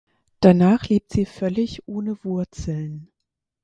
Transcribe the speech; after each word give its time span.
Danach 0.39 0.89
lebt 0.89 1.11
sie 1.11 1.27
völlig 1.27 1.83
ohne 1.87 2.17
Wurzeln. 2.23 3.11